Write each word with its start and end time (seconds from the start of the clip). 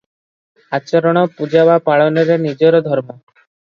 ଆଚରଣ, 0.77 1.23
ପୂଜା 1.41 1.65
ବା 1.71 1.75
ପାଳନରେ 1.91 2.39
ନିଜର 2.47 2.81
ଧର୍ମ। 2.89 3.19